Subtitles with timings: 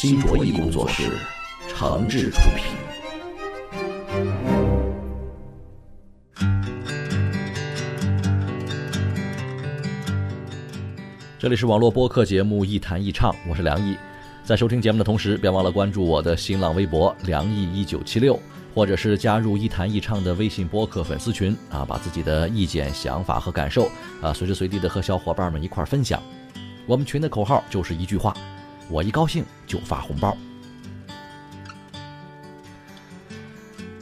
[0.00, 1.10] 新卓艺工作室，
[1.68, 2.66] 诚挚出品。
[11.36, 13.96] 这里是网络播客节目《一弹一唱》，我是梁毅。
[14.44, 18.38] 在收听节目的同时，别忘了关注我的新浪微博“梁毅一九七六”，
[18.72, 23.90] 或者是加入“一弹一唱”的微信播客粉丝群啊，把自己的意见、想法和感受
[24.22, 26.22] 啊，随时随地的和小伙伴们一块儿分享。
[26.86, 28.32] 我们群的口号就是一句话：
[28.90, 30.36] 我一高兴就发红包。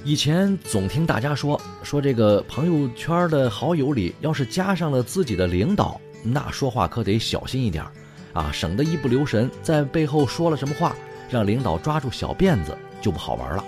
[0.05, 7.85] 以前总听大家说说这个朋友圈的好友里，要是加上了自己的领导，那说话可得小心一点
[8.33, 10.95] 啊，省得一不留神在背后说了什么话，
[11.29, 13.65] 让领导抓住小辫子就不好玩了。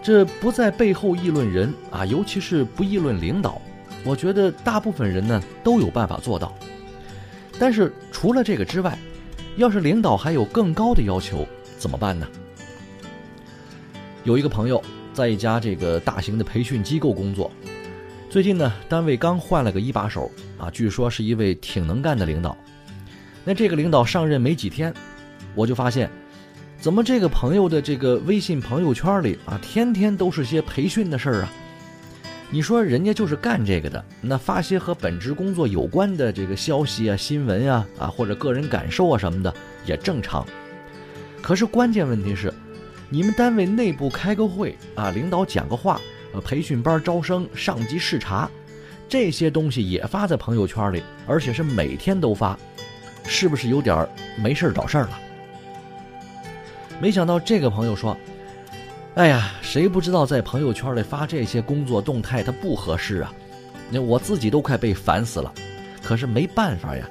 [0.00, 3.60] 这不在背后议论人啊，尤其是不议论领导，
[4.04, 6.54] 我觉得大部分人呢都有办法做到。
[7.58, 8.98] 但是除了这个之外，
[9.56, 11.46] 要是领导还有更高的要求，
[11.78, 12.26] 怎么办呢？
[14.24, 17.50] 有一个朋友在一家这个大型的培训机构工作，
[18.30, 22.56] 最近呢，单位刚换了个一把手啊，据说是一位挺能干的领导。
[23.44, 24.94] 那这个领导上任没几天，
[25.54, 26.08] 我就发现，
[26.78, 31.52] 怎么这个朋友的这个微信朋友圈里啊，天天都是些培训的事儿啊？
[32.54, 39.52] 你说人家就是干这个的，那发些和本职工作有关的这个消息啊、新闻啊啊，或者个人感受啊什么的
[39.86, 40.46] 也正常。
[41.40, 42.52] 可是关键问题是。
[43.08, 46.00] 你们单位内部开个会啊，领导讲个话，
[46.32, 48.48] 呃，培训班招生，上级视察，
[49.06, 52.58] 这些东西也发在朋友圈里，而且是每天都发，
[53.26, 54.08] 是不是有点
[54.42, 55.20] 没事找事儿了？
[57.02, 58.16] 没想到这个朋友说
[59.14, 63.30] ：“哎呀，谁不知道在朋友圈里发这些工作动态它不合适啊？
[63.90, 65.52] 那我自己都快被烦死了，
[66.02, 67.06] 可是没办法呀。”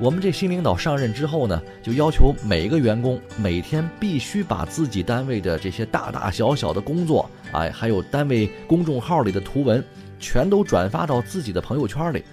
[0.00, 9.84] 我们这新领导上任之后呢，就要求每个员工每天必须把自己单位的这些大大小小的工作，哎，还有单位公众号里的图文，
[10.18, 12.24] 全都转发到自己的朋友圈里，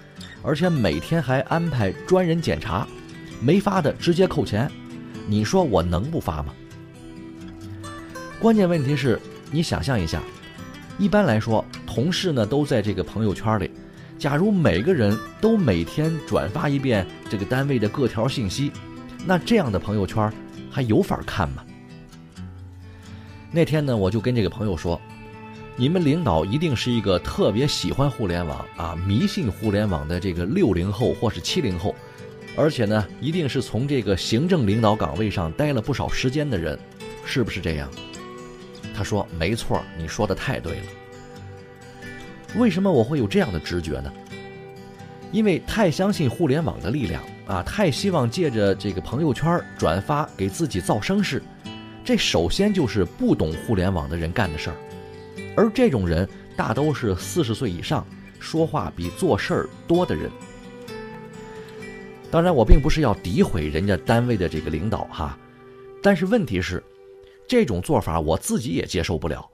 [0.42, 2.86] 而且每天还安排专人检查，
[3.38, 4.70] 没发的直接扣钱。
[5.26, 6.54] 你说我能不发吗？
[8.44, 9.18] 关键问题是，
[9.50, 10.22] 你想象一下，
[10.98, 13.70] 一般来说，同事呢都在这个朋友圈里。
[14.18, 18.70] 假如每个人都每天转发一遍这个单位的各条信息，
[19.24, 20.30] 那这样的朋友圈
[20.70, 21.64] 还有法看吗？
[23.50, 25.00] 那天呢，我就跟这个朋友说，
[25.74, 31.94] 你们领导一定是一个特别喜欢互联网啊、迷信互联网的这个六零后或是七零后，
[32.58, 36.78] 而且呢，一定是从这个行政领导岗位上待了不少时间的人，
[37.24, 37.88] 是不是这样？
[38.94, 40.86] 他说：“没错，你说的太对了。”
[42.56, 44.12] 为什么我会有这样的直觉呢？
[45.32, 51.42] 因为太相信互联网的力量啊，太希望借着这个朋友圈转发给自己造声势，
[52.04, 54.76] 这首先就是不懂互联网的人干的事儿，
[55.56, 58.06] 而这种人大都是四十岁以上，
[58.38, 60.30] 说话比做事儿多的人。
[62.30, 65.36] 当然，我并不是要诋毁人家单位的这个领导哈，
[66.00, 66.80] 但是问题是，
[67.46, 69.48] 这种做法我自己也接受不了。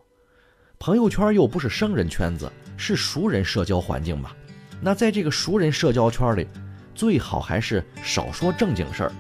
[0.78, 2.50] 朋友圈又不是生人圈子。
[2.82, 4.34] 是熟人社交环境吧？
[4.80, 6.48] 那在这个熟人社交圈里，
[6.94, 9.12] 最好还是少说正经事儿。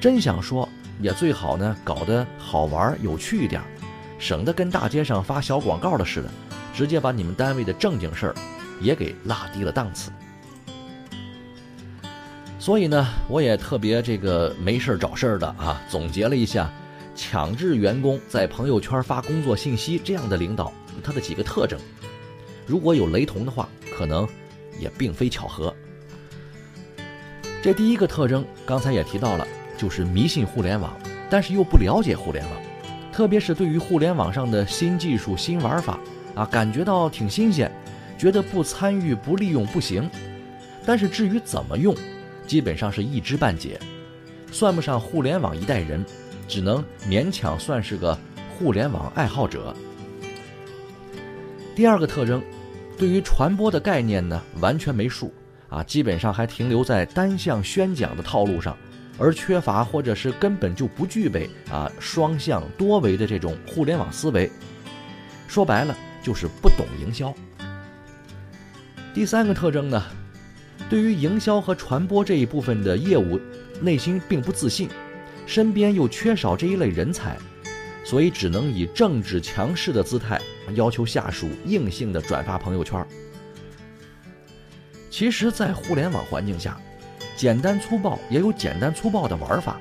[0.00, 0.66] 真想说，
[0.98, 3.60] 也最好呢，搞得好玩有趣一点，
[4.18, 6.30] 省得跟大街上发小广告的似的，
[6.72, 8.34] 直接把你们单位的正经事儿
[8.80, 10.10] 也给拉低了档次。
[12.58, 16.72] 所以呢，我也特别这个没事儿找事儿的啊，总结了一下，
[17.14, 20.72] 强制员工在朋友圈发工作信息这样的领导，
[21.02, 21.78] 他的几个特征。
[22.66, 24.26] 如果有雷同的话，可能
[24.78, 25.74] 也并非巧合。
[27.62, 30.96] 这第一个特征，刚才也提到了，就是迷信互联网，
[31.30, 32.54] 但是又不了解互联网，
[33.12, 35.98] 特别是对于互联网上的新技术、新玩法
[36.34, 37.70] 啊，感觉到挺新鲜，
[38.18, 40.08] 觉得不参与、不利用不行。
[40.84, 41.94] 但是至于怎么用，
[42.46, 43.78] 基本上是一知半解，
[44.50, 46.04] 算不上互联网一代人，
[46.52, 48.16] 只能勉强算是个
[48.54, 49.74] 互联网爱好者。
[51.74, 52.42] 第二个特征，
[52.98, 55.32] 对于传播的概念呢，完全没数
[55.70, 58.76] 啊，基本上还停留在单向宣讲的套路上，
[59.16, 64.50] 而缺乏或者是根本就不具备啊双向多维的这种互联网思维。
[65.48, 67.32] 说白了就是不懂营销。
[69.14, 70.02] 第三个特征呢，
[70.90, 73.40] 对于营销和传播这一部分的业务，
[73.80, 74.90] 内心并不自信，
[75.54, 77.36] 身边又缺少这一类人才，
[78.02, 80.40] 所以只能以政治强势的姿态
[80.74, 83.06] 要求下属硬性的转发朋友圈。
[85.10, 86.80] 其实，在互联网环境下，
[87.36, 89.78] 简单粗暴也有简单粗暴的玩法，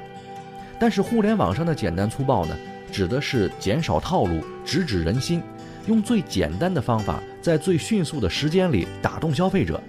[0.78, 2.58] 但是互联网上的简单粗暴呢，
[2.92, 5.42] 指的是减少套路，直指人心。
[5.88, 9.82] 用最简单的方法，在最迅速的时间里打动消费者，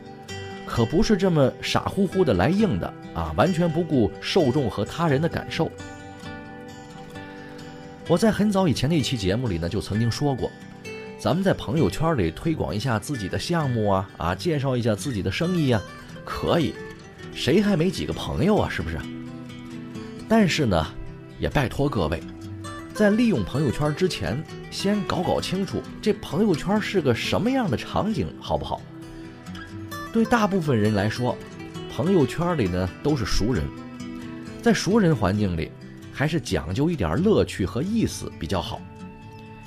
[0.64, 3.32] 可不是这么傻乎乎的来硬的啊！
[3.36, 5.70] 完全不顾受众和他人的感受。
[8.08, 10.50] 我在很早以前的一期节目里呢，就曾经说过，
[11.18, 15.80] 咱们在朋友圈里推广一下自己的项目啊啊，介绍一下自己的生意啊，
[16.24, 16.74] 可以，
[17.32, 18.68] 谁还没几个朋友啊？
[18.68, 18.98] 是不是？
[20.28, 20.86] 但是呢，
[21.38, 22.20] 也拜托各位。
[22.94, 28.82] 在利用朋友圈之前，先搞搞清楚这朋友圈是个什么样的场景，好不好？
[30.12, 31.36] 对大部分人来说，
[31.94, 33.62] 朋友圈里呢都是熟人，
[34.62, 35.70] 在熟人环境里，
[36.10, 38.80] 还是讲究一点乐趣和意思比较好。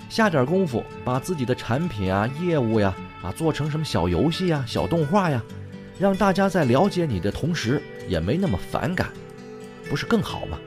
[0.10, 5.40] 下点功夫，把自己的产品啊、业务呀啊做成什么小游戏呀、小动画呀，
[6.00, 7.80] 让大家在了解你的同时，
[8.10, 9.12] 也没那么反感，
[9.88, 10.58] 不是更好吗？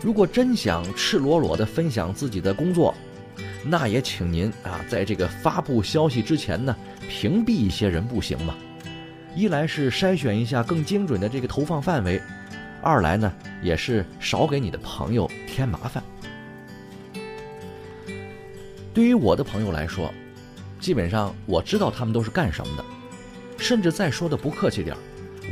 [0.00, 2.94] 如果真想赤裸裸地分享自己的工作，
[3.64, 6.76] 那也请您啊，在这个发布消息之前呢，
[7.08, 8.54] 屏蔽一些人不行吗？
[9.34, 12.20] 一来是筛选一下更精准的这个投放范围，
[12.82, 13.32] 二来呢，
[13.62, 16.02] 也是少给你的朋友添麻烦。
[18.92, 20.12] 对于我的朋友来说，
[20.78, 22.84] 基本上我知道他们都是干什么的，
[23.56, 24.98] 甚至再说的不客气点儿，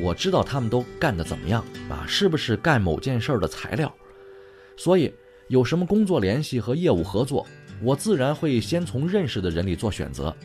[0.03, 3.91] 我知道他们都干得怎么样啊，是不是干某件事儿的材料。
[4.77, 5.11] 所以，
[5.49, 7.47] 有什么工作联系和业务合作，
[7.83, 10.37] 我自然会先从认识的人里做选择。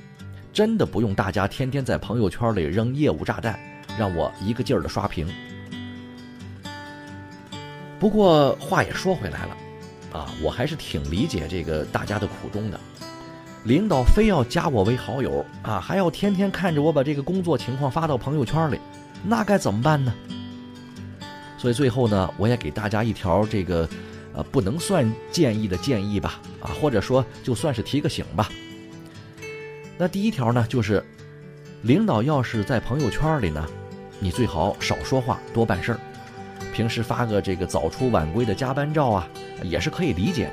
[0.56, 3.60] 真的不用大家天天在朋友圈里扔业务炸弹，
[4.00, 5.28] 让我一个劲儿的刷屏。
[8.00, 9.58] 不过话也说回来了，
[10.14, 12.80] 啊，我还是挺理解这个大家的苦衷的。
[13.66, 18.80] 领导非要加我为好友啊，还要天天看着我把这个工作情况发到朋友圈里，
[19.26, 20.14] 那该怎么办呢？
[21.58, 23.86] 所以最后呢，我也给大家一条这个。
[24.34, 28.50] 呃，不能算建议的建议吧，啊，或者说就算是提个醒吧。
[29.98, 31.04] 那第一条呢，就是
[31.84, 33.66] 领导要是在朋友圈里呢，
[34.20, 36.00] 你最好少说话，多办事儿。
[36.74, 39.30] 平时发个这个早出晚归的加班照啊，
[39.64, 40.52] 也是可以理解的。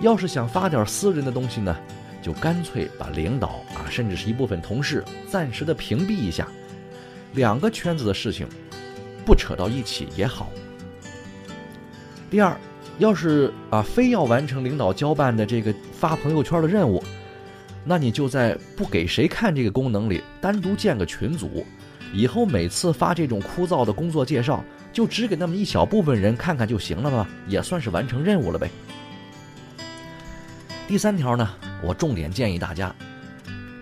[0.00, 1.76] 要是想发点私人的东西呢，
[2.20, 6.48] 就干脆把领导啊，甚至是一部分同事暂时的屏蔽一下。
[7.34, 8.48] 两个圈子的事情，
[9.24, 10.50] 不扯到一起也好。
[12.30, 12.56] 第二。
[12.98, 17.02] 要是啊，非要完成领导交办的这个发朋友圈的任务，
[17.84, 21.66] 那你就在不给谁看这个功能里单独建个群组，
[22.12, 28.70] 以后每次发这种枯燥的工作介绍，就只给那么一小部分人看看就行了吧，也算是完成任务了呗。
[30.86, 31.48] 第三条呢，
[31.82, 32.94] 我重点建议大家，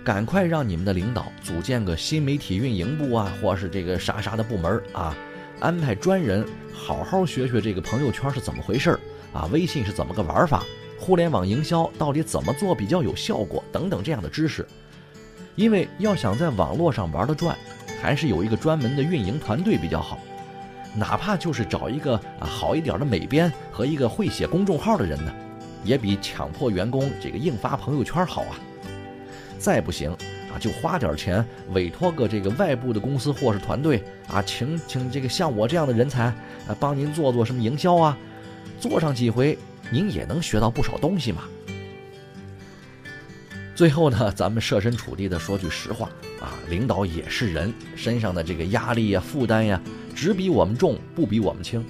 [0.05, 5.15] 赶快让你们的领导组建个新媒体运营部啊，或是这个啥啥的部门啊。
[5.59, 9.01] 安排专人好好学学这个朋友圈是怎么回事儿
[9.35, 10.65] 啊，微信是怎么个玩法，
[11.01, 14.67] 互联网营销到底怎么做比较有效果等等这样的知识。
[15.57, 17.57] 因为要想在网络上玩得转，
[18.01, 20.19] 还是有一个专门的运营团队比较好。
[20.95, 25.33] 哪怕就是找一个啊好一点的美编和一个会写公众号的人呢，
[25.83, 28.59] 也比强迫员工这个硬发朋友圈好啊。
[29.59, 30.15] 再不行。
[30.53, 38.19] 啊，就花点钱委托个这个外部的公司或是团队啊，请请这个像我这样的人才啊，帮您做做什么营销啊，
[38.81, 39.57] 做上几回，
[39.91, 41.43] 您也能学到不少东西嘛。
[43.75, 46.09] 最后呢，咱们设身处地的说句实话
[46.41, 49.81] 啊，领导也是人，身上的这个压力呀、负担呀，
[50.15, 51.85] 只比我们重，不比我们轻。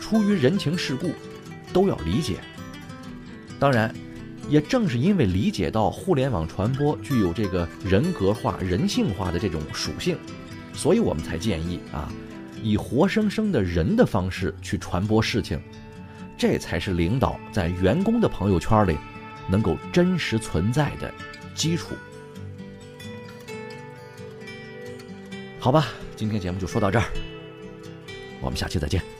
[0.00, 1.12] 出于人情世故，
[1.72, 2.36] 都要理解。
[3.58, 3.94] 当然。
[4.48, 10.16] 也正是因为理解到互联网传播具有这个人格化、人性化的这种属性，
[10.72, 12.10] 所以我们才建议啊，
[12.62, 15.60] 以活生生的人的方式去传播事情，
[16.38, 18.96] 这才是领导在员工的朋友圈里
[19.48, 21.12] 能够真实存在的
[21.54, 21.96] 基础。
[25.58, 27.04] 好吧，今天节目就说到这儿，
[28.40, 29.17] 我们下期再见。